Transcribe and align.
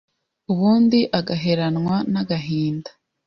ubundi 0.51 0.99
agaheranwa 1.19 1.95
n’agahinda, 2.11 2.89